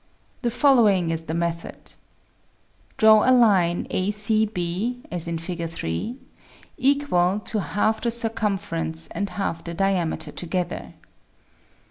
The 0.41 0.49
following 0.49 1.11
is 1.11 1.25
the 1.25 1.35
method: 1.35 1.93
Draw 2.97 3.29
a 3.29 3.29
line 3.31 3.85
ACB, 3.91 5.21
Fig. 5.39 5.69
3, 5.69 6.15
equal 6.79 7.39
to 7.41 7.59
half 7.61 8.01
the 8.01 8.09
circumference 8.09 9.09
and 9.09 9.29
half 9.29 9.63
the 9.63 9.75
diameter 9.75 10.31
together. 10.31 10.93